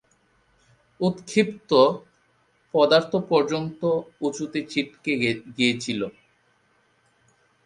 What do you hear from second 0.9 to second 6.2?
উৎক্ষিপ্ত পদার্থ পর্যন্ত উঁচুতে ছিটকে গিয়েছিল।